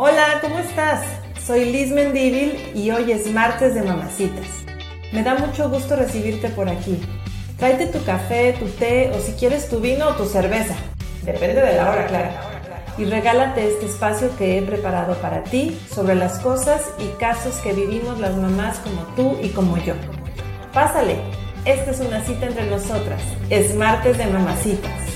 [0.00, 1.04] Hola, ¿cómo estás?
[1.44, 4.46] Soy Liz Mendívil y hoy es martes de mamacitas.
[5.12, 7.00] Me da mucho gusto recibirte por aquí.
[7.56, 10.76] Tráete tu café, tu té o si quieres tu vino o tu cerveza.
[11.24, 12.30] Depende de la hora, claro.
[12.96, 17.72] Y regálate este espacio que he preparado para ti sobre las cosas y casos que
[17.72, 19.94] vivimos las mamás como tú y como yo.
[20.72, 21.16] Pásale,
[21.64, 23.20] esta es una cita entre nosotras.
[23.50, 25.07] Es martes de mamacitas.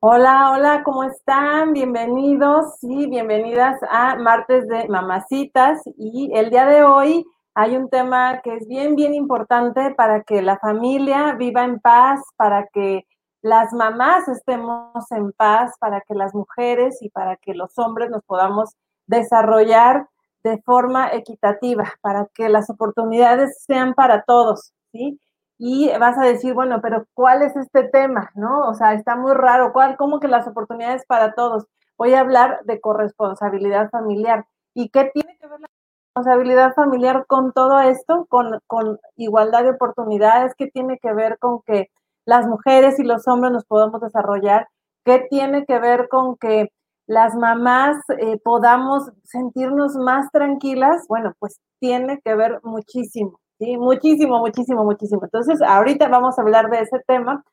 [0.00, 1.72] Hola, hola, ¿cómo están?
[1.72, 5.82] Bienvenidos y bienvenidas a Martes de Mamacitas.
[5.96, 10.40] Y el día de hoy hay un tema que es bien, bien importante para que
[10.40, 13.08] la familia viva en paz, para que
[13.42, 18.22] las mamás estemos en paz, para que las mujeres y para que los hombres nos
[18.22, 18.76] podamos
[19.08, 20.06] desarrollar
[20.44, 25.18] de forma equitativa, para que las oportunidades sean para todos, ¿sí?
[25.58, 28.30] Y vas a decir, bueno, pero ¿cuál es este tema?
[28.34, 28.68] ¿No?
[28.68, 29.72] O sea, está muy raro.
[29.72, 29.96] ¿Cuál?
[29.96, 31.66] ¿Cómo que las oportunidades para todos?
[31.98, 34.46] Voy a hablar de corresponsabilidad familiar.
[34.74, 35.68] ¿Y qué tiene que ver la
[36.14, 38.26] responsabilidad familiar con todo esto?
[38.28, 40.54] Con, con igualdad de oportunidades.
[40.56, 41.90] ¿Qué tiene que ver con que
[42.24, 44.68] las mujeres y los hombres nos podamos desarrollar?
[45.04, 46.68] ¿Qué tiene que ver con que
[47.08, 51.06] las mamás eh, podamos sentirnos más tranquilas?
[51.08, 53.40] Bueno, pues tiene que ver muchísimo.
[53.58, 53.76] ¿Sí?
[53.76, 55.24] Muchísimo, muchísimo, muchísimo.
[55.24, 57.44] Entonces, ahorita vamos a hablar de ese tema,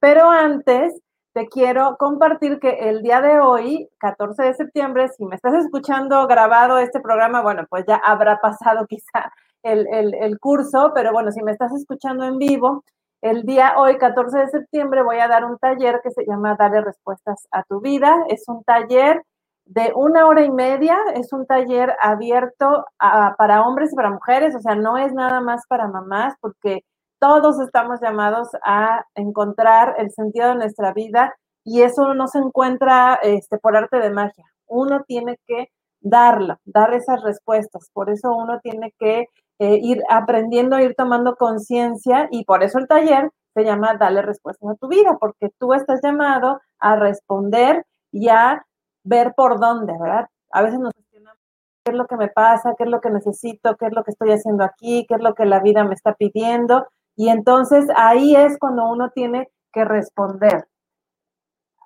[0.00, 1.00] pero antes
[1.34, 6.26] te quiero compartir que el día de hoy, 14 de septiembre, si me estás escuchando
[6.26, 11.42] grabado este programa, bueno, pues ya habrá pasado quizá el, el curso, pero bueno, si
[11.42, 12.84] me estás escuchando en vivo,
[13.24, 16.82] el día hoy, 14 de septiembre, voy a dar un taller que se llama Dale
[16.82, 18.14] Respuestas a tu Vida.
[18.28, 19.22] Es un taller
[19.66, 20.98] de una hora y media.
[21.14, 25.66] Es un taller abierto para hombres y para mujeres, o sea, no es nada más
[25.68, 26.84] para mamás, porque
[27.18, 33.18] todos estamos llamados a encontrar el sentido de nuestra vida y eso no se encuentra
[33.22, 34.44] este, por arte de magia.
[34.66, 35.68] Uno tiene que
[36.00, 37.90] darlo, dar esas respuestas.
[37.94, 42.88] Por eso uno tiene que eh, ir aprendiendo, ir tomando conciencia y por eso el
[42.88, 48.28] taller se llama Dale respuestas a tu vida, porque tú estás llamado a responder y
[48.28, 48.64] a
[49.04, 50.26] ver por dónde, ¿verdad?
[50.50, 51.38] A veces nos cuestionamos
[51.84, 54.10] qué es lo que me pasa, qué es lo que necesito, qué es lo que
[54.10, 56.86] estoy haciendo aquí, qué es lo que la vida me está pidiendo.
[57.16, 60.66] Y entonces ahí es cuando uno tiene que responder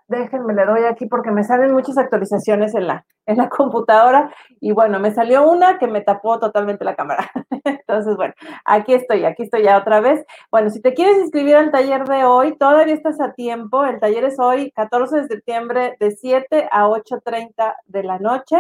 [0.08, 4.72] déjenme, le doy aquí porque me salen muchas actualizaciones en la, en la computadora y
[4.72, 7.30] bueno, me salió una que me tapó totalmente la cámara.
[7.64, 10.24] Entonces, bueno, aquí estoy, aquí estoy ya otra vez.
[10.50, 13.84] Bueno, si te quieres inscribir al taller de hoy, todavía estás a tiempo.
[13.84, 18.56] El taller es hoy, 14 de septiembre, de 7 a 8.30 de la noche.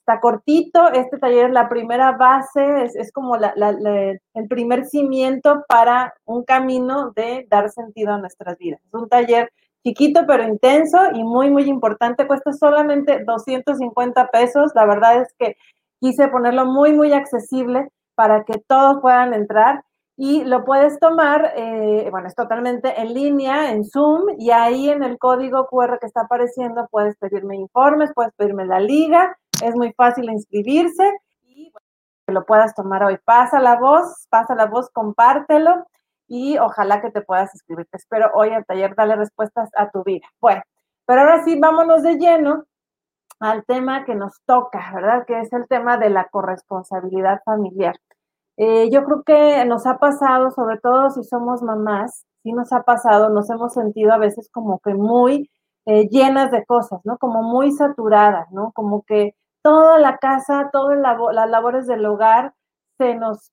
[0.00, 4.84] Está cortito, este taller es la primera base, es, es como la, la, el primer
[4.84, 8.80] cimiento para un camino de dar sentido a nuestras vidas.
[8.84, 9.52] Es un taller
[9.84, 12.26] chiquito pero intenso y muy, muy importante.
[12.26, 14.72] Cuesta solamente 250 pesos.
[14.74, 15.56] La verdad es que
[16.00, 19.82] quise ponerlo muy, muy accesible para que todos puedan entrar
[20.16, 25.02] y lo puedes tomar, eh, bueno, es totalmente en línea, en Zoom, y ahí en
[25.02, 29.92] el código QR que está apareciendo puedes pedirme informes, puedes pedirme la liga, es muy
[29.94, 31.10] fácil inscribirse
[31.42, 31.72] y
[32.26, 33.18] que lo puedas tomar hoy.
[33.24, 35.86] Pasa la voz, pasa la voz, compártelo
[36.28, 37.86] y ojalá que te puedas inscribir.
[37.90, 40.26] Te espero hoy al taller Dale Respuestas a tu vida.
[40.40, 40.62] Bueno,
[41.06, 42.64] pero ahora sí, vámonos de lleno
[43.40, 45.24] al tema que nos toca, ¿verdad?
[45.26, 47.96] Que es el tema de la corresponsabilidad familiar.
[48.56, 52.82] Eh, yo creo que nos ha pasado, sobre todo si somos mamás, sí nos ha
[52.82, 55.50] pasado, nos hemos sentido a veces como que muy
[55.86, 57.18] eh, llenas de cosas, ¿no?
[57.18, 58.72] Como muy saturadas, ¿no?
[58.72, 62.54] Como que toda la casa, todas las labores del hogar
[62.98, 63.50] se nos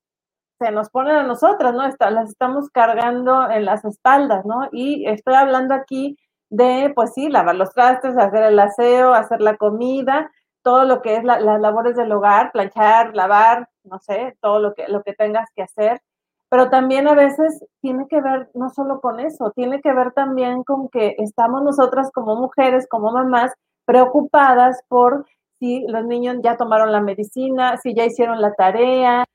[0.59, 1.81] se nos ponen a nosotras, ¿no?
[2.11, 4.67] las estamos cargando en las espaldas, ¿no?
[4.71, 6.17] Y estoy hablando aquí
[6.49, 10.29] de, pues sí, lavar los trastes, hacer el aseo, hacer la comida,
[10.61, 14.87] todo lo que es las labores del hogar, planchar, lavar, no sé, todo lo que,
[14.87, 16.01] lo que tengas que hacer.
[16.49, 20.63] Pero también a veces tiene que ver no solo con eso, tiene que ver también
[20.63, 23.53] con que estamos nosotras como mujeres, como mamás,
[23.85, 25.25] preocupadas por
[25.59, 29.25] si los niños ya tomaron la medicina, si ya hicieron la tarea,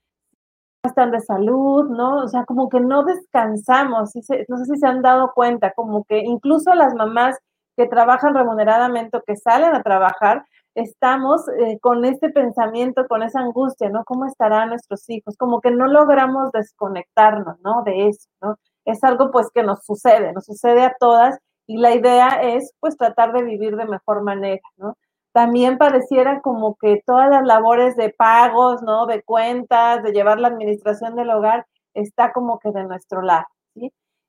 [0.84, 2.24] están de salud, ¿no?
[2.24, 4.12] O sea, como que no descansamos,
[4.48, 7.38] no sé si se han dado cuenta, como que incluso las mamás
[7.76, 10.44] que trabajan remuneradamente o que salen a trabajar,
[10.74, 14.04] estamos eh, con este pensamiento, con esa angustia, ¿no?
[14.04, 15.36] ¿Cómo estarán nuestros hijos?
[15.36, 17.82] Como que no logramos desconectarnos, ¿no?
[17.84, 18.56] De eso, ¿no?
[18.84, 22.96] Es algo pues que nos sucede, nos sucede a todas y la idea es pues
[22.96, 24.96] tratar de vivir de mejor manera, ¿no?
[25.34, 29.06] También pareciera como que todas las labores de pagos, ¿no?
[29.06, 33.46] De cuentas, de llevar la administración del hogar, está como que de nuestro lado.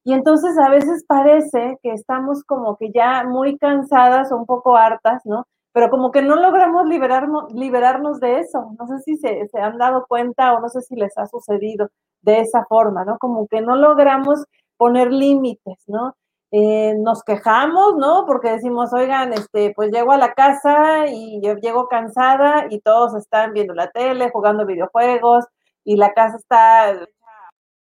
[0.03, 4.77] Y entonces a veces parece que estamos como que ya muy cansadas o un poco
[4.77, 5.45] hartas, ¿no?
[5.73, 8.71] Pero como que no logramos liberarnos, liberarnos de eso.
[8.79, 11.89] No sé si se, se han dado cuenta o no sé si les ha sucedido
[12.21, 13.17] de esa forma, ¿no?
[13.19, 14.45] Como que no logramos
[14.77, 16.15] poner límites, ¿no?
[16.51, 18.25] Eh, nos quejamos, ¿no?
[18.25, 23.15] Porque decimos, oigan, este, pues llego a la casa y yo llego cansada y todos
[23.15, 25.45] están viendo la tele, jugando videojuegos
[25.83, 27.07] y la casa está,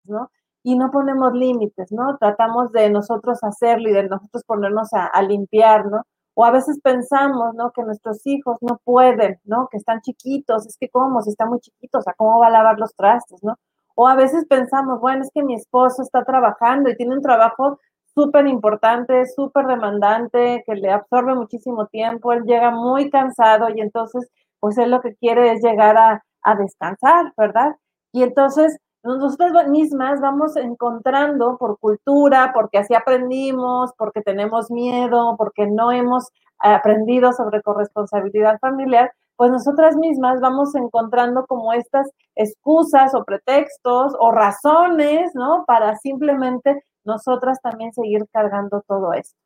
[0.04, 0.30] ¿no?
[0.62, 2.18] y no ponemos límites, ¿no?
[2.18, 6.02] Tratamos de nosotros hacerlo y de nosotros ponernos a, limpiar, ¿no?
[6.34, 7.70] O a veces pensamos, ¿no?
[7.72, 9.68] Que nuestros hijos no pueden, ¿no?
[9.70, 12.78] Que están chiquitos, es que cómo, si están muy chiquitos, ¿a cómo va a lavar
[12.78, 13.56] los trastes, ¿no?
[13.94, 17.80] O a veces pensamos, bueno, es que mi esposo está trabajando y tiene un trabajo
[18.18, 24.28] súper importante, súper demandante, que le absorbe muchísimo tiempo, él llega muy cansado y entonces,
[24.58, 27.76] pues él lo que quiere es llegar a, a descansar, ¿verdad?
[28.12, 35.68] Y entonces nosotras mismas vamos encontrando por cultura, porque así aprendimos, porque tenemos miedo, porque
[35.68, 36.24] no hemos
[36.58, 44.32] aprendido sobre corresponsabilidad familiar, pues nosotras mismas vamos encontrando como estas excusas o pretextos o
[44.32, 45.64] razones, ¿no?
[45.64, 49.36] Para simplemente nosotras también seguir cargando todo esto.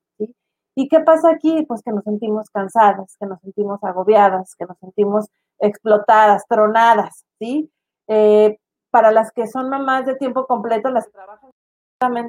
[0.74, 1.64] ¿Y qué pasa aquí?
[1.66, 5.26] Pues que nos sentimos cansadas, que nos sentimos agobiadas, que nos sentimos
[5.58, 7.70] explotadas, tronadas, ¿sí?
[8.08, 8.58] Eh,
[8.90, 11.50] para las que son mamás de tiempo completo, las que trabajan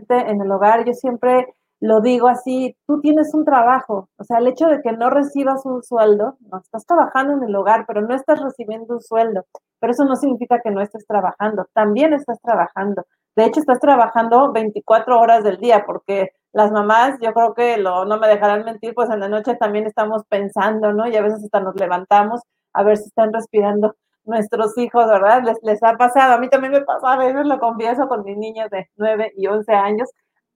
[0.09, 4.47] en el hogar, yo siempre lo digo así, tú tienes un trabajo, o sea, el
[4.47, 8.15] hecho de que no recibas un sueldo, no estás trabajando en el hogar, pero no
[8.15, 9.45] estás recibiendo un sueldo,
[9.79, 13.03] pero eso no significa que no estés trabajando, también estás trabajando.
[13.35, 18.05] De hecho, estás trabajando 24 horas del día, porque las mamás, yo creo que lo,
[18.05, 21.07] no me dejarán mentir, pues en la noche también estamos pensando, ¿no?
[21.07, 22.41] Y a veces hasta nos levantamos
[22.73, 23.95] a ver si están respirando
[24.25, 25.43] nuestros hijos, ¿verdad?
[25.43, 28.37] Les, les ha pasado, a mí también me pasa, a veces lo confieso con mis
[28.37, 30.09] niños de 9 y 11 años,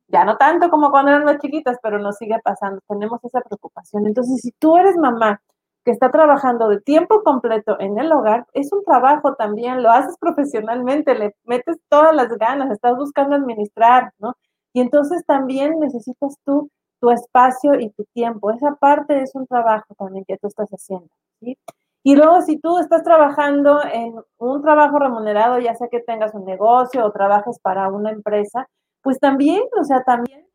[0.07, 4.07] ya no tanto como cuando eran más chiquitas, pero nos sigue pasando, tenemos esa preocupación.
[4.07, 5.41] Entonces, si tú eres mamá
[5.87, 10.17] que está trabajando de tiempo completo en el hogar, es un trabajo también, lo haces
[10.19, 14.33] profesionalmente, le metes todas las ganas, estás buscando administrar, ¿no?
[14.73, 16.69] Y entonces también necesitas tú
[16.99, 18.51] tu espacio y tu tiempo.
[18.51, 21.07] Esa parte es un trabajo también que tú estás haciendo,
[21.39, 21.57] ¿sí?
[22.03, 26.43] Y luego, si tú estás trabajando en un trabajo remunerado, ya sea que tengas un
[26.43, 28.67] negocio o trabajes para una empresa,
[29.01, 30.46] pues también, o sea, también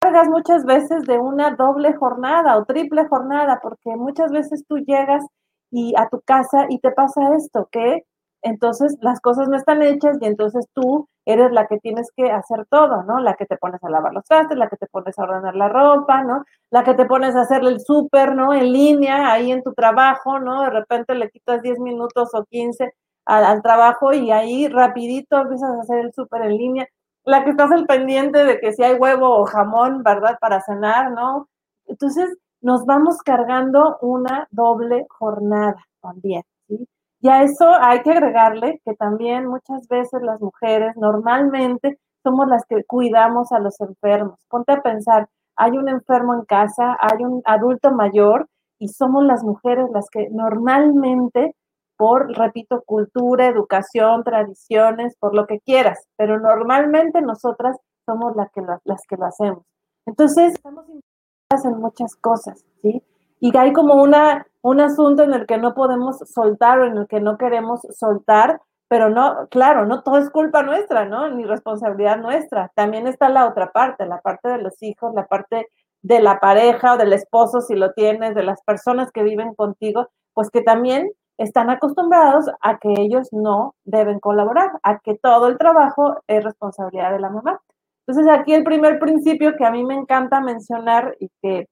[0.00, 5.24] cargas muchas veces de una doble jornada o triple jornada, porque muchas veces tú llegas
[5.70, 8.04] y a tu casa y te pasa esto, que
[8.42, 12.66] entonces las cosas no están hechas y entonces tú eres la que tienes que hacer
[12.70, 13.18] todo, ¿no?
[13.20, 15.68] La que te pones a lavar los trastes, la que te pones a ordenar la
[15.68, 16.44] ropa, ¿no?
[16.70, 18.54] La que te pones a hacer el súper, ¿no?
[18.54, 20.62] En línea, ahí en tu trabajo, ¿no?
[20.62, 22.92] De repente le quitas 10 minutos o 15
[23.26, 26.88] al, al trabajo y ahí rapidito empiezas a hacer el súper en línea.
[27.28, 30.38] La que estás al pendiente de que si hay huevo o jamón, ¿verdad?
[30.40, 31.46] Para cenar, ¿no?
[31.84, 36.88] Entonces nos vamos cargando una doble jornada también, ¿sí?
[37.20, 42.64] Y a eso hay que agregarle que también muchas veces las mujeres normalmente somos las
[42.64, 44.40] que cuidamos a los enfermos.
[44.48, 48.46] Ponte a pensar, hay un enfermo en casa, hay un adulto mayor
[48.78, 51.54] y somos las mujeres las que normalmente,
[51.98, 57.76] por, repito, cultura, educación, tradiciones, por lo que quieras, pero normalmente nosotras
[58.06, 59.64] somos las que lo, las que lo hacemos.
[60.06, 63.02] Entonces, estamos involucradas en muchas cosas, ¿sí?
[63.40, 67.06] Y hay como una un asunto en el que no podemos soltar o en el
[67.06, 71.28] que no queremos soltar, pero no, claro, no todo es culpa nuestra, ¿no?
[71.30, 72.70] Ni responsabilidad nuestra.
[72.74, 75.68] También está la otra parte, la parte de los hijos, la parte
[76.02, 80.08] de la pareja o del esposo, si lo tienes, de las personas que viven contigo,
[80.32, 85.56] pues que también están acostumbrados a que ellos no deben colaborar, a que todo el
[85.56, 87.60] trabajo es responsabilidad de la mamá.
[88.06, 91.68] Entonces aquí el primer principio que a mí me encanta mencionar y que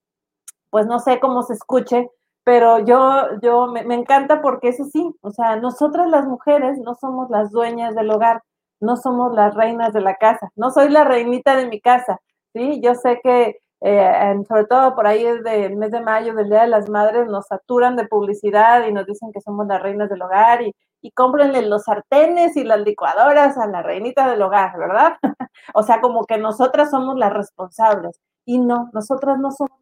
[0.70, 2.10] pues no sé cómo se escuche,
[2.44, 7.28] pero yo, yo me, encanta porque eso sí, o sea, nosotras las mujeres no somos
[7.30, 8.42] las dueñas del hogar,
[8.80, 12.20] no somos las reinas de la casa, no soy la reinita de mi casa,
[12.52, 12.80] ¿sí?
[12.82, 13.58] Yo sé que
[13.88, 17.28] eh, sobre todo por ahí desde el mes de mayo, del Día de las Madres,
[17.28, 21.12] nos saturan de publicidad y nos dicen que somos las reinas del hogar y, y
[21.12, 25.12] cómprenle los sartenes y las licuadoras a la reinita del hogar, ¿verdad?
[25.74, 29.78] o sea, como que nosotras somos las responsables y no, nosotras no somos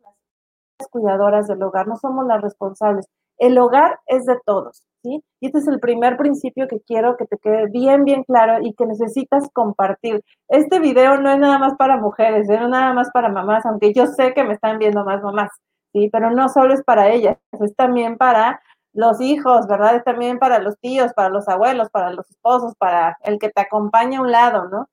[0.90, 3.06] cuidadoras del hogar, no somos las responsables.
[3.38, 7.36] El hogar es de todos, Y este es el primer principio que quiero que te
[7.38, 10.22] quede bien, bien claro y que necesitas compartir.
[10.48, 13.92] Este video no es nada más para mujeres, no es nada más para mamás, aunque
[13.92, 15.50] yo sé que me están viendo más mamás,
[15.92, 16.08] ¿sí?
[16.10, 18.62] Pero no solo es para ellas, es también para
[18.94, 19.96] los hijos, ¿verdad?
[19.96, 23.60] Es también para los tíos, para los abuelos, para los esposos, para el que te
[23.60, 24.88] acompaña a un lado, ¿no?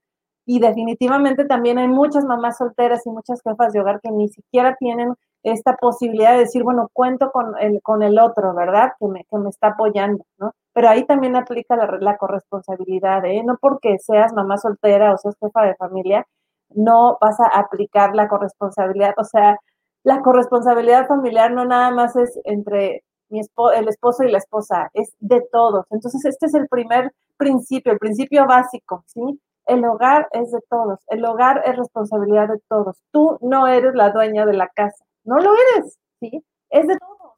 [0.46, 4.75] Y definitivamente también hay muchas mamás solteras y muchas jefas de hogar que ni siquiera
[4.77, 8.93] tienen esta posibilidad de decir, bueno, cuento con el, con el otro, ¿verdad?
[9.00, 10.53] Que me, que me está apoyando, ¿no?
[10.74, 13.43] Pero ahí también aplica la, la corresponsabilidad, ¿eh?
[13.43, 16.25] No porque seas mamá soltera o seas jefa de familia,
[16.69, 19.13] no vas a aplicar la corresponsabilidad.
[19.17, 19.57] O sea,
[20.03, 24.89] la corresponsabilidad familiar no nada más es entre mi esposo, el esposo y la esposa,
[24.93, 25.86] es de todos.
[25.89, 29.39] Entonces, este es el primer principio, el principio básico, ¿sí?
[29.65, 32.98] El hogar es de todos, el hogar es responsabilidad de todos.
[33.12, 36.43] Tú no eres la dueña de la casa, no lo eres, ¿sí?
[36.69, 37.33] Es de todos.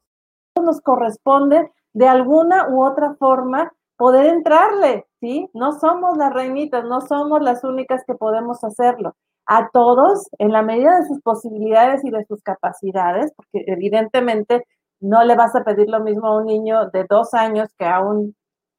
[0.64, 5.48] Nos corresponde de alguna u otra forma poder entrarle, ¿sí?
[5.54, 9.14] No somos las reinitas, no somos las únicas que podemos hacerlo.
[9.46, 14.64] A todos, en la medida de sus posibilidades y de sus capacidades, porque evidentemente
[15.00, 18.00] no le vas a pedir lo mismo a un niño de dos años que a
[18.00, 18.34] un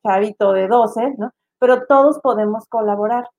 [0.05, 1.31] chavito de doce, ¿no?
[1.59, 3.29] Pero todos podemos colaborar.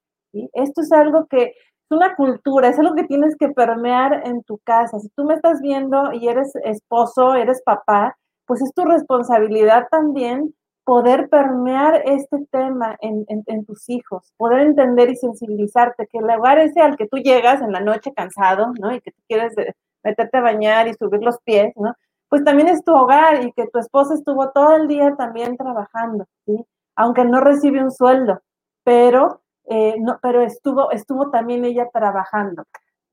[0.54, 1.54] Esto es algo que
[1.88, 4.98] es una cultura, es algo que tienes que permear en tu casa.
[4.98, 8.16] Si tú me estás viendo y eres esposo, eres papá,
[8.46, 15.16] pues es tu responsabilidad también poder permear este tema en, tus hijos, poder entender y
[15.16, 18.94] sensibilizarte, que el hogar ese al que tú llegas en la noche cansado, ¿no?
[18.94, 19.52] Y que tú quieres
[20.04, 21.92] meterte a bañar y subir los pies, ¿no?
[22.28, 26.26] pues también es tu hogar y que tu esposa estuvo todo el día también trabajando,
[26.44, 26.64] ¿sí?
[26.96, 28.40] Aunque no recibe un sueldo,
[28.84, 32.64] pero, eh, no, pero estuvo, estuvo también ella trabajando.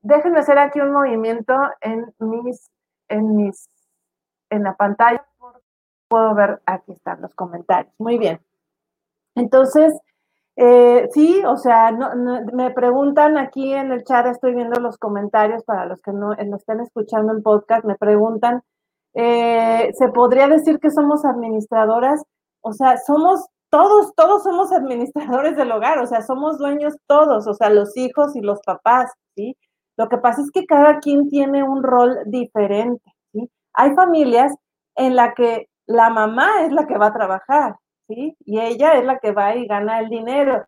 [0.02, 2.70] Déjenme hacer aquí un movimiento en mis,
[3.08, 3.68] en mis,
[4.50, 5.24] en la pantalla.
[6.08, 7.92] Puedo ver, aquí están los comentarios.
[7.98, 8.40] Muy bien.
[9.34, 9.92] Entonces,
[10.56, 11.90] eh, sí, o sea,
[12.52, 16.56] me preguntan aquí en el chat, estoy viendo los comentarios para los que no, no
[16.56, 18.62] estén escuchando el podcast, me preguntan
[19.14, 22.22] eh, se podría decir que somos administradoras,
[22.60, 27.54] o sea, somos todos, todos somos administradores del hogar, o sea, somos dueños todos, o
[27.54, 29.56] sea, los hijos y los papás, ¿sí?
[29.96, 33.02] Lo que pasa es que cada quien tiene un rol diferente,
[33.32, 33.50] ¿sí?
[33.72, 34.54] Hay familias
[34.94, 37.74] en la que la mamá es la que va a trabajar,
[38.06, 38.36] ¿sí?
[38.44, 40.64] Y ella es la que va y gana el dinero.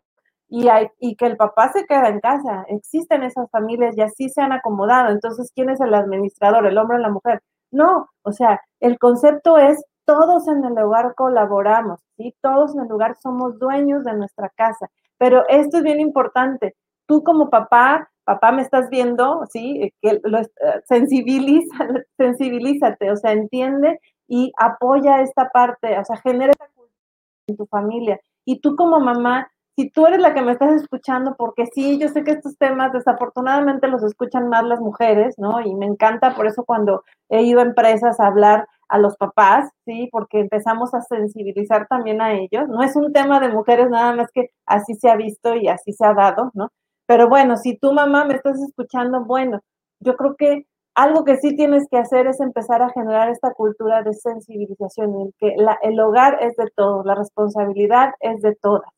[0.49, 2.65] Y, hay, y que el papá se queda en casa.
[2.67, 5.11] Existen esas familias y así se han acomodado.
[5.11, 6.65] Entonces, ¿quién es el administrador?
[6.67, 7.41] ¿El hombre o la mujer?
[7.71, 12.33] No, o sea, el concepto es todos en el hogar colaboramos, ¿sí?
[12.41, 14.89] Todos en el hogar somos dueños de nuestra casa.
[15.17, 16.75] Pero esto es bien importante.
[17.05, 19.93] Tú como papá, papá me estás viendo, ¿sí?
[20.01, 20.47] Que lo, eh,
[20.85, 21.75] sensibiliza,
[22.17, 23.99] sensibilízate, o sea, entiende
[24.29, 27.01] y apoya esta parte, o sea, genera esa cultura
[27.47, 28.19] en tu familia.
[28.45, 32.07] Y tú como mamá, si tú eres la que me estás escuchando, porque sí, yo
[32.07, 35.59] sé que estos temas desafortunadamente los escuchan más las mujeres, ¿no?
[35.59, 39.69] Y me encanta por eso cuando he ido a empresas a hablar a los papás,
[39.85, 40.09] ¿sí?
[40.11, 42.67] Porque empezamos a sensibilizar también a ellos.
[42.67, 45.93] No es un tema de mujeres nada más que así se ha visto y así
[45.93, 46.69] se ha dado, ¿no?
[47.05, 49.61] Pero bueno, si tu mamá me estás escuchando, bueno,
[49.99, 50.65] yo creo que
[50.95, 55.33] algo que sí tienes que hacer es empezar a generar esta cultura de sensibilización, en
[55.39, 58.89] que el hogar es de todos, la responsabilidad es de todas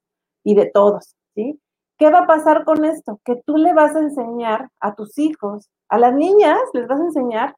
[0.43, 1.59] y de todos, ¿sí?
[1.97, 3.19] ¿Qué va a pasar con esto?
[3.25, 7.03] Que tú le vas a enseñar a tus hijos, a las niñas, les vas a
[7.03, 7.55] enseñar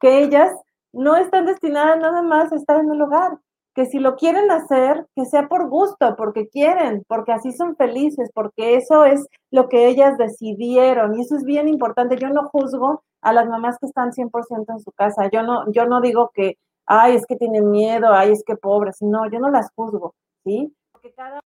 [0.00, 0.52] que ellas
[0.94, 3.38] no están destinadas nada más a estar en el hogar,
[3.74, 8.30] que si lo quieren hacer, que sea por gusto, porque quieren, porque así son felices,
[8.32, 12.16] porque eso es lo que ellas decidieron y eso es bien importante.
[12.16, 15.28] Yo no juzgo a las mamás que están 100% en su casa.
[15.32, 18.98] Yo no yo no digo que ay, es que tienen miedo, ay, es que pobres.
[19.00, 20.74] No, yo no las juzgo, ¿sí?
[20.92, 21.40] Porque cada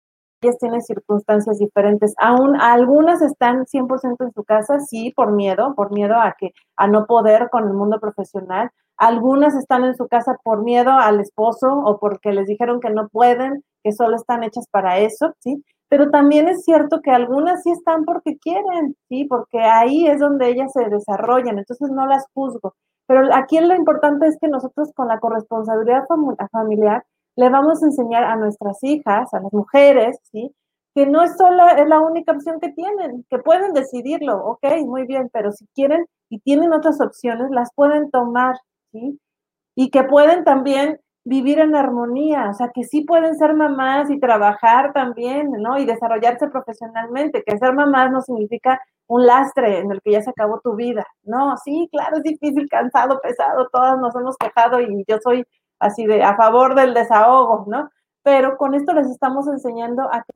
[0.46, 2.14] ellas tienen circunstancias diferentes.
[2.18, 6.86] Aún algunas están 100% en su casa, sí, por miedo, por miedo a que a
[6.86, 8.70] no poder con el mundo profesional.
[8.96, 13.08] Algunas están en su casa por miedo al esposo o porque les dijeron que no
[13.08, 15.62] pueden, que solo están hechas para eso, ¿sí?
[15.88, 19.24] Pero también es cierto que algunas sí están porque quieren, ¿sí?
[19.26, 22.74] Porque ahí es donde ellas se desarrollan, entonces no las juzgo.
[23.06, 26.04] Pero aquí lo importante es que nosotros con la corresponsabilidad
[26.50, 27.04] familiar
[27.36, 30.54] le vamos a enseñar a nuestras hijas, a las mujeres, ¿sí?
[30.94, 35.06] Que no es solo es la única opción que tienen, que pueden decidirlo, ok, muy
[35.06, 38.56] bien, pero si quieren y tienen otras opciones, las pueden tomar,
[38.92, 39.20] ¿sí?
[39.76, 44.20] Y que pueden también vivir en armonía, o sea, que sí pueden ser mamás y
[44.20, 45.76] trabajar también, ¿no?
[45.76, 50.30] Y desarrollarse profesionalmente, que ser mamás no significa un lastre en el que ya se
[50.30, 51.04] acabó tu vida.
[51.24, 55.44] No, sí, claro, es difícil, cansado, pesado, todas nos hemos quejado y yo soy
[55.78, 57.90] así de a favor del desahogo, ¿no?
[58.23, 60.33] Pero con esto les estamos enseñando a que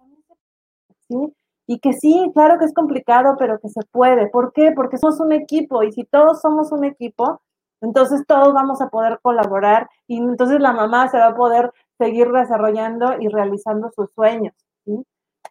[1.08, 1.34] ¿sí?
[1.66, 4.28] Y que sí, claro que es complicado, pero que se puede.
[4.28, 4.72] ¿Por qué?
[4.72, 7.40] Porque somos un equipo y si todos somos un equipo,
[7.82, 12.30] Entonces todos vamos a poder colaborar y entonces la mamá se va a poder seguir
[12.32, 14.54] desarrollando y realizando sus sueños.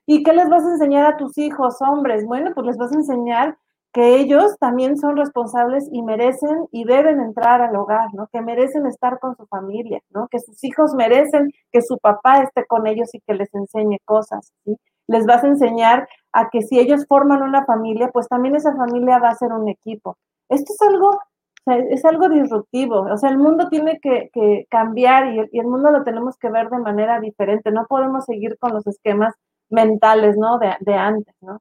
[0.05, 2.25] ¿Y qué les vas a enseñar a tus hijos, hombres?
[2.25, 3.57] Bueno, pues les vas a enseñar
[3.93, 8.27] que ellos también son responsables y merecen y deben entrar al hogar, ¿no?
[8.31, 10.27] Que merecen estar con su familia, ¿no?
[10.29, 14.51] Que sus hijos merecen que su papá esté con ellos y que les enseñe cosas,
[14.65, 14.77] ¿sí?
[15.07, 19.17] Les vas a enseñar a que si ellos forman una familia, pues también esa familia
[19.19, 20.17] va a ser un equipo.
[20.49, 21.19] Esto es algo,
[21.65, 24.29] es algo disruptivo, o sea, el mundo tiene que,
[24.69, 28.57] cambiar y, y, el mundo lo tenemos que ver de manera diferente, no podemos seguir
[28.59, 29.33] con los esquemas
[29.69, 30.59] mentales, ¿no?
[30.59, 31.59] De, de antes, ¿no?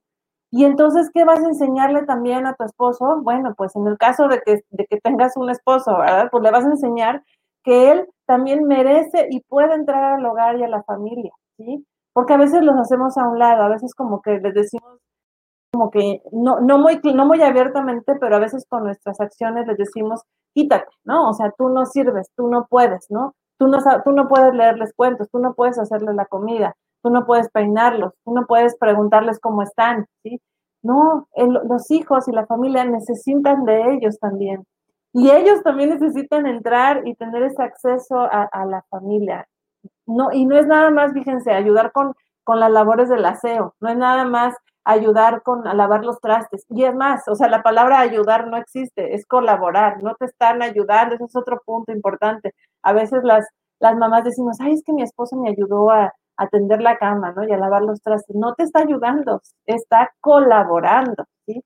[0.51, 3.21] Y entonces, ¿qué vas a enseñarle también a tu esposo?
[3.23, 6.29] Bueno, pues en el caso de que, de que tengas un esposo, ¿verdad?
[6.31, 7.23] Pues le vas a enseñar
[7.65, 11.85] que él también merece y puede entrar al hogar y a la familia, ¿sí?
[12.15, 14.99] Porque a veces los hacemos a un lado, a veces como que les decimos
[15.73, 19.77] como que no, no, muy, no muy abiertamente, pero a veces con nuestras acciones les
[19.77, 20.23] decimos,
[20.55, 21.29] quítate, ¿no?
[21.29, 23.35] O sea, tú no sirves, tú no puedes, ¿no?
[23.59, 27.27] Tú no, tú no puedes leerles cuentos, tú no puedes hacerles la comida, tú no
[27.27, 30.41] puedes peinarlos, tú no puedes preguntarles cómo están, ¿sí?
[30.83, 34.65] No, los hijos y la familia necesitan de ellos también.
[35.13, 39.49] Y ellos también necesitan entrar y tener ese acceso a, la familia.
[40.07, 42.15] No, y no es nada más, fíjense, ayudar con,
[42.45, 46.65] con las labores del aseo, no es nada más ayudar con a lavar los trastes.
[46.71, 50.63] Y es más, o sea, la palabra ayudar no existe, es colaborar, no te están
[50.63, 52.55] ayudando, ese es otro punto importante.
[52.83, 53.47] A veces las,
[53.81, 57.47] las mamás decimos, ay, es que mi esposo me ayudó a, atender la cama, ¿no?
[57.47, 58.35] Y a lavar los trastes.
[58.37, 61.63] No te está ayudando, está colaborando, ¿sí?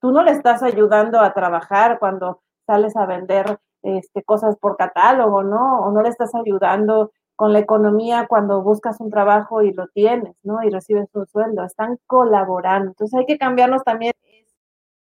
[0.00, 5.42] Tú no le estás ayudando a trabajar cuando sales a vender este, cosas por catálogo,
[5.42, 5.80] ¿no?
[5.80, 10.36] O no le estás ayudando con la economía cuando buscas un trabajo y lo tienes,
[10.42, 10.62] ¿no?
[10.62, 11.64] Y recibes un sueldo.
[11.64, 12.88] Están colaborando.
[12.88, 14.12] Entonces hay que cambiarnos también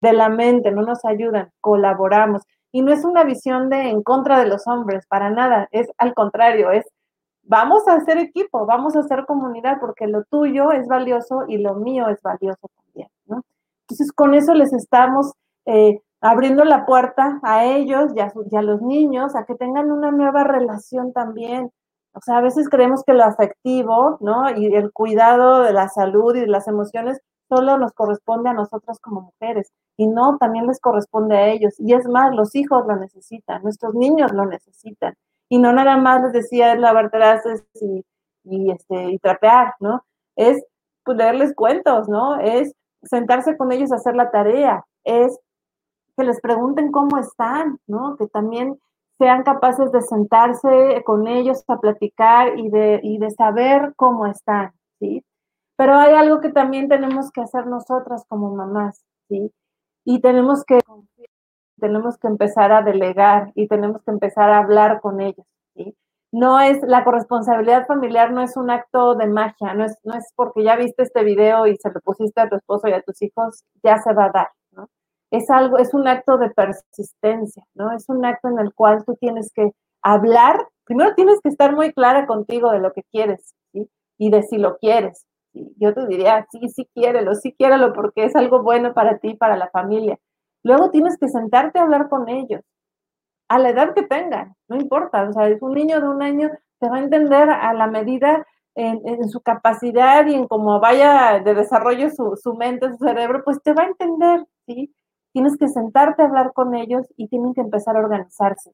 [0.02, 2.42] de la mente, no nos ayudan, colaboramos.
[2.72, 6.14] Y no es una visión de en contra de los hombres, para nada, es al
[6.14, 6.84] contrario, es
[7.44, 11.74] vamos a hacer equipo, vamos a hacer comunidad, porque lo tuyo es valioso y lo
[11.74, 13.42] mío es valioso también, ¿no?
[13.82, 15.32] Entonces, con eso les estamos
[15.66, 20.44] eh, abriendo la puerta a ellos y a, los niños a que tengan una nueva
[20.44, 21.70] relación también.
[22.14, 24.50] O sea, a veces creemos que lo afectivo, ¿no?
[24.56, 28.98] Y el cuidado de la salud y de las emociones solo nos corresponde a nosotras
[29.00, 29.72] como mujeres.
[29.96, 31.74] Y no, también les corresponde a ellos.
[31.78, 35.14] Y es más, los hijos lo necesitan, nuestros niños lo necesitan
[35.52, 38.06] y no nada más les decía lavar trastes y,
[38.44, 40.02] y, este, y trapear, ¿no?
[40.34, 40.64] Es
[41.04, 42.40] pues, leerles cuentos, ¿no?
[42.40, 45.38] Es sentarse con ellos a hacer la tarea, es
[46.16, 48.16] que les pregunten cómo están, ¿no?
[48.16, 48.78] Que también
[49.18, 54.72] sean capaces de sentarse con ellos a platicar y de, y de saber cómo están,
[55.00, 55.22] ¿sí?
[55.76, 59.52] Pero hay algo que también tenemos que hacer nosotras como mamás, ¿sí?
[60.06, 60.80] Y tenemos que
[61.82, 65.44] tenemos que empezar a delegar y tenemos que empezar a hablar con ellos.
[65.74, 65.96] ¿sí?
[66.30, 70.32] No es, la corresponsabilidad familiar no es un acto de magia, no es, no es
[70.36, 73.20] porque ya viste este video y se lo pusiste a tu esposo y a tus
[73.20, 74.88] hijos, ya se va a dar, ¿no?
[75.32, 77.90] Es algo, es un acto de persistencia, ¿no?
[77.90, 81.92] Es un acto en el cual tú tienes que hablar, primero tienes que estar muy
[81.92, 83.90] clara contigo de lo que quieres, ¿sí?
[84.18, 85.26] Y de si lo quieres.
[85.52, 89.56] Yo te diría, sí, sí quiérelo, sí quiérelo porque es algo bueno para ti para
[89.56, 90.18] la familia
[90.62, 92.62] Luego tienes que sentarte a hablar con ellos,
[93.48, 96.50] a la edad que tengan, no importa, o sea, es un niño de un año
[96.78, 98.44] te va a entender a la medida
[98.74, 103.62] en, su capacidad y en cómo vaya de desarrollo su, su, mente, su cerebro, pues
[103.62, 104.92] te va a entender, ¿sí?
[105.32, 108.72] Tienes que sentarte a hablar con ellos y tienen que empezar a organizarse.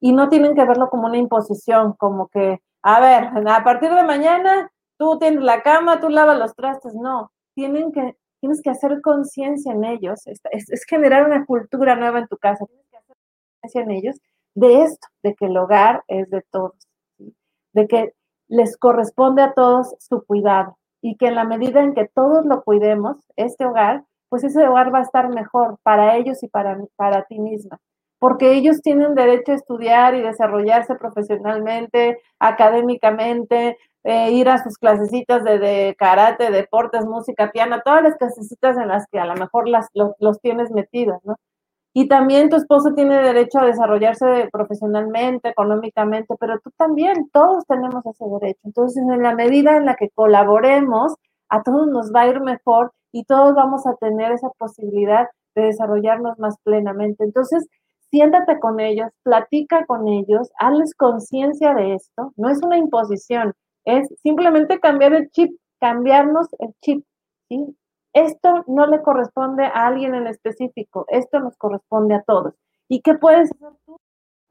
[0.00, 4.02] Y no tienen que verlo como una imposición, como que, a ver, a partir de
[4.02, 9.00] mañana tú tienes la cama, tú lavas los trastes, no, tienen que tienes que hacer
[9.00, 13.16] conciencia en ellos, es, generar una cultura nueva en tu casa, tienes que hacer
[13.62, 14.16] conciencia en ellos
[14.54, 16.74] de esto, de que el hogar es de todos,
[17.72, 18.12] de que
[18.48, 22.62] les corresponde a todos su cuidado y que en la medida en que todos lo
[22.64, 27.24] cuidemos, este hogar, pues ese hogar va a estar mejor para ellos y para, para
[27.24, 27.80] ti misma,
[28.18, 35.42] porque ellos tienen derecho a estudiar y desarrollarse profesionalmente, académicamente, eh, ir a sus clasecitas
[35.44, 39.88] de, karate, deportes, música, piano, todas las clasecitas en las que a lo mejor las,
[39.94, 41.36] los, tienes metidos, ¿no?
[41.94, 48.04] Y también tu esposo tiene derecho a desarrollarse profesionalmente, económicamente, pero tú también, todos tenemos
[48.04, 48.60] ese derecho.
[48.64, 51.14] Entonces, en la medida en la que colaboremos,
[51.48, 55.62] a todos nos va a ir mejor y todos vamos a tener esa posibilidad de
[55.62, 57.24] desarrollarnos más plenamente.
[57.24, 57.66] Entonces,
[58.14, 62.32] siéntate con ellos, platica con ellos, hazles conciencia de esto.
[62.36, 65.50] No es una imposición, es simplemente cambiar el chip,
[65.80, 67.04] cambiarnos el chip,
[67.48, 67.76] ¿sí?
[68.12, 72.54] Esto no le corresponde a alguien en específico, esto nos corresponde a todos.
[72.88, 73.98] ¿Y qué puedes hacer tú?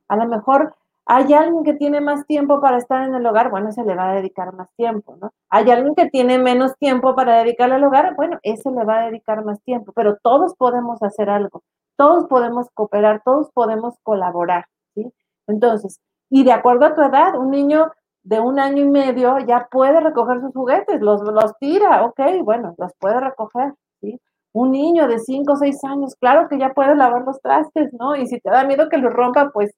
[0.09, 3.71] A lo mejor hay alguien que tiene más tiempo para estar en el hogar, bueno,
[3.71, 5.31] se le va a dedicar más tiempo, ¿no?
[5.49, 9.05] Hay alguien que tiene menos tiempo para dedicarle al hogar, bueno, ese le va a
[9.05, 11.63] dedicar más tiempo, pero todos podemos hacer algo,
[11.97, 15.11] todos podemos cooperar, todos podemos colaborar, ¿sí?
[15.47, 17.91] Entonces, y de acuerdo a tu edad, un niño
[18.23, 22.73] de un año y medio ya puede recoger sus juguetes, los, los tira, ok, bueno,
[22.77, 24.19] los puede recoger, ¿sí?
[24.53, 28.15] Un niño de cinco o seis años, claro que ya puede lavar los trastes, ¿no?
[28.15, 29.71] Y si te da miedo que los rompa, pues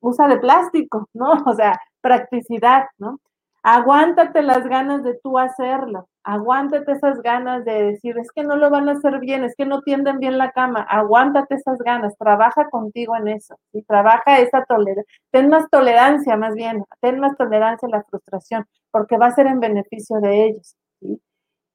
[0.00, 1.32] usa de plástico, ¿no?
[1.46, 3.18] O sea, practicidad, ¿no?
[3.66, 8.68] Aguántate las ganas de tú hacerlo, aguántate esas ganas de decir, es que no lo
[8.68, 12.68] van a hacer bien, es que no tienden bien la cama, aguántate esas ganas, trabaja
[12.68, 17.88] contigo en eso, y trabaja esa tolerancia, ten más tolerancia más bien, ten más tolerancia
[17.88, 20.76] a la frustración, porque va a ser en beneficio de ellos.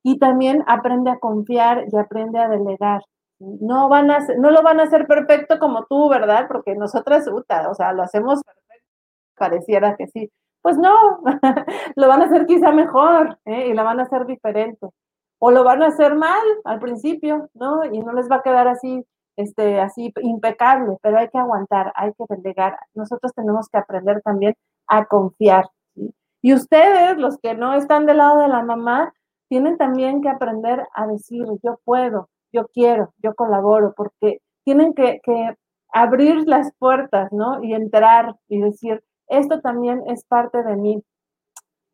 [0.03, 3.01] Y también aprende a confiar y aprende a delegar,
[3.39, 6.45] no van a no lo van a hacer perfecto como tú, ¿verdad?
[6.47, 8.87] Porque nosotras, o sea, lo hacemos perfecto,
[9.37, 10.31] pareciera que sí.
[10.61, 11.21] Pues no,
[11.95, 13.67] lo van a hacer quizá mejor ¿eh?
[13.69, 14.87] y la van a hacer diferente.
[15.39, 17.85] O lo van a hacer mal al principio, ¿no?
[17.85, 19.05] Y no les va a quedar así,
[19.37, 22.77] este, así impecable, pero hay que aguantar, hay que delegar.
[22.93, 24.53] Nosotros tenemos que aprender también
[24.87, 25.65] a confiar.
[26.41, 29.13] Y ustedes, los que no están del lado de la mamá,
[29.49, 35.19] tienen también que aprender a decir, yo puedo, yo quiero, yo colaboro, porque tienen que,
[35.91, 37.63] abrir las puertas, ¿no?
[37.63, 41.03] Y entrar y decir, esto también es parte de mí.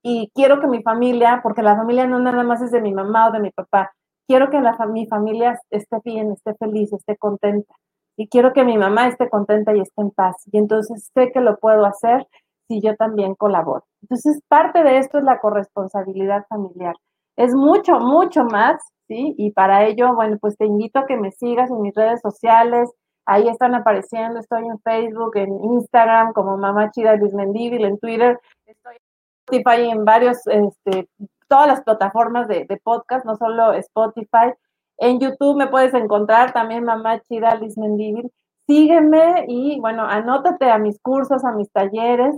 [0.04, 3.30] Y quiero que mi familia, porque la familia no nada más es de mi mamá
[3.30, 3.91] o de mi papá,
[4.28, 7.74] quiero que la, mi familia esté bien, esté feliz, esté contenta.
[8.17, 10.36] Y quiero que mi mamá esté contenta y esté en paz.
[10.52, 12.28] Y entonces sé que lo puedo hacer
[12.67, 13.86] si yo también colaboro.
[14.02, 16.95] Entonces, parte de esto es la corresponsabilidad familiar.
[17.36, 19.36] Es mucho, mucho más ¿sí?
[19.38, 22.91] Y para ello, bueno, pues te invito a que me sigas en mis redes sociales.
[23.25, 28.39] Ahí están apareciendo, estoy en Facebook, en Instagram, como Mamá Chida Luis Mendívil, en Twitter,
[28.65, 29.01] estoy en
[29.45, 31.09] Spotify, en varios, este,
[31.47, 34.53] todas las plataformas de, podcast, no solo Spotify.
[34.97, 38.31] En YouTube me puedes encontrar también Mamá Chida Luis Mendívil.
[38.67, 42.35] Sígueme y, bueno, anótate a mis cursos, a mis talleres.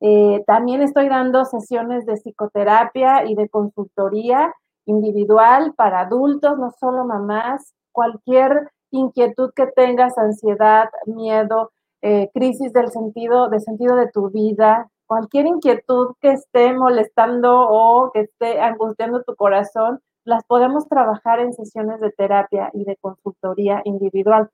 [0.00, 7.04] Eh, también estoy dando sesiones de psicoterapia y de consultoría individual para adultos, no solo
[7.04, 11.72] mamás, cualquier inquietud que tengas, ansiedad, miedo,
[12.02, 18.10] eh, crisis del sentido, de sentido de tu vida, cualquier inquietud que esté molestando o
[18.12, 23.80] que esté angustiando tu corazón, las podemos trabajar en sesiones de terapia y de consultoría
[23.84, 24.50] individual.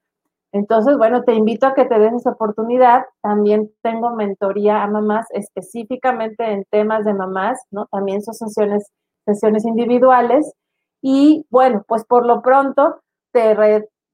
[0.52, 3.04] Entonces, bueno, te invito a que te des esa oportunidad.
[3.22, 7.86] También tengo mentoría a mamás específicamente en temas de mamás, ¿no?
[7.86, 8.92] También son sesiones
[9.24, 10.52] sesiones individuales.
[11.00, 13.00] Y bueno, pues por lo pronto
[13.32, 13.54] te,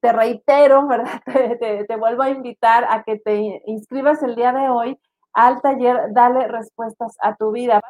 [0.00, 1.20] te reitero, ¿verdad?
[1.24, 4.98] Te, te, vuelvo a invitar a que te inscribas el día de hoy
[5.32, 7.80] al taller Dale Respuestas a tu vida.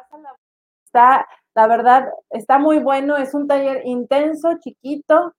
[0.85, 5.33] Está, la verdad, está muy bueno, es un taller intenso, chiquito,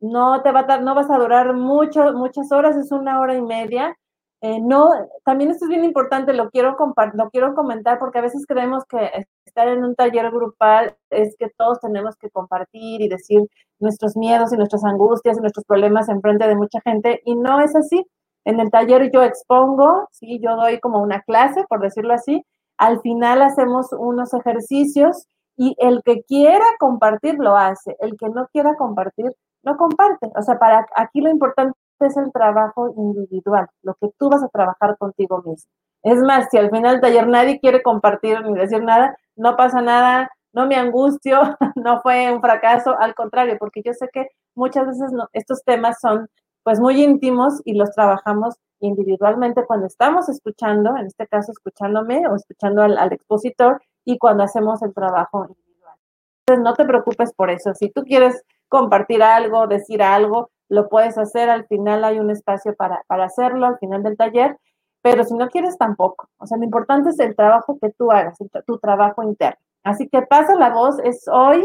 [0.00, 3.42] no te va a, no vas a durar mucho, muchas horas, es una hora y
[3.42, 3.96] media.
[4.42, 4.90] Eh, no,
[5.24, 6.76] también esto es bien importante, lo quiero,
[7.14, 11.48] lo quiero comentar porque a veces creemos que estar en un taller grupal es que
[11.56, 13.40] todos tenemos que compartir y decir
[13.78, 17.60] nuestros miedos y nuestras angustias y nuestros problemas en frente de mucha gente y no
[17.60, 18.04] es así.
[18.44, 22.44] En el taller yo expongo, sí, yo doy como una clase, por decirlo así.
[22.76, 28.48] Al final hacemos unos ejercicios y el que quiera compartir lo hace, el que no
[28.52, 30.30] quiera compartir no comparte.
[30.36, 34.48] O sea, para aquí lo importante es el trabajo individual, lo que tú vas a
[34.48, 35.70] trabajar contigo mismo.
[36.02, 39.80] Es más, si al final del taller nadie quiere compartir ni decir nada, no pasa
[39.80, 41.40] nada, no me angustio,
[41.76, 46.28] no fue un fracaso, al contrario, porque yo sé que muchas veces estos temas son
[46.64, 52.34] pues muy íntimos y los trabajamos individualmente cuando estamos escuchando, en este caso escuchándome o
[52.34, 55.94] escuchando al, expositor y cuando hacemos el trabajo individual.
[56.40, 61.16] Entonces no te preocupes por eso, si tú quieres compartir algo, decir algo, lo puedes
[61.18, 64.58] hacer, al final hay un espacio para hacerlo, al final del taller,
[65.06, 66.28] pero si no quieres tampoco.
[66.38, 69.60] O sea, lo importante es el trabajo que tú hagas, tu trabajo interno.
[69.84, 71.64] Así que pasa la voz, es hoy.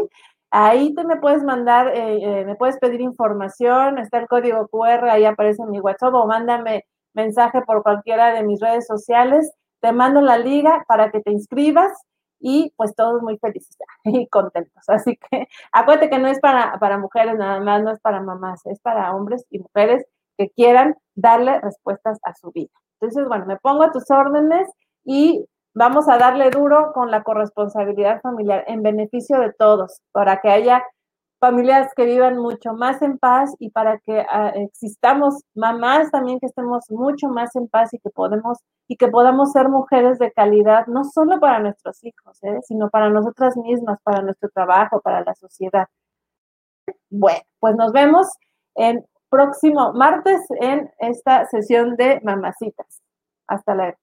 [0.52, 5.10] Ahí te me puedes mandar, eh, eh, me puedes pedir información, está el código QR,
[5.10, 9.52] ahí aparece en mi WhatsApp o mándame mensaje por cualquiera de mis redes sociales.
[9.80, 11.92] Te mando la liga para que te inscribas
[12.40, 14.88] y pues todos muy felices y contentos.
[14.88, 18.64] Así que acuérdate que no es para, para mujeres nada más, no es para mamás,
[18.68, 20.06] es para hombres y mujeres
[20.38, 22.70] que quieran darle respuestas a su vida.
[23.02, 24.70] Entonces, bueno, me pongo a tus órdenes
[25.04, 30.50] y vamos a darle duro con la corresponsabilidad familiar en beneficio de todos, para que
[30.50, 30.84] haya
[31.40, 36.46] familias que vivan mucho más en paz y para que ah, existamos mamás también que
[36.46, 40.86] estemos mucho más en paz y que podemos y que podamos ser mujeres de calidad
[40.86, 42.60] no solo para nuestros hijos, ¿eh?
[42.68, 45.88] sino para nosotras mismas, para nuestro trabajo, para la sociedad.
[47.10, 48.28] Bueno, pues nos vemos
[48.76, 53.02] en próximo martes en esta sesión de mamacitas.
[53.48, 53.98] Hasta luego.